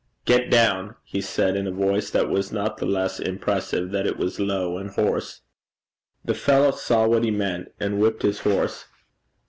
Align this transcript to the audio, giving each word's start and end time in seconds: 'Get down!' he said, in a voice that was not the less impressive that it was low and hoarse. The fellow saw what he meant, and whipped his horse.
'Get 0.25 0.49
down!' 0.49 0.95
he 1.03 1.21
said, 1.21 1.55
in 1.55 1.67
a 1.67 1.71
voice 1.71 2.09
that 2.09 2.27
was 2.27 2.51
not 2.51 2.77
the 2.77 2.87
less 2.87 3.19
impressive 3.19 3.91
that 3.91 4.07
it 4.07 4.17
was 4.17 4.39
low 4.39 4.79
and 4.79 4.89
hoarse. 4.89 5.41
The 6.25 6.33
fellow 6.33 6.71
saw 6.71 7.05
what 7.07 7.23
he 7.23 7.29
meant, 7.29 7.71
and 7.79 7.99
whipped 7.99 8.23
his 8.23 8.39
horse. 8.39 8.87